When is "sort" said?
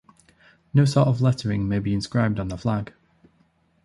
0.85-1.07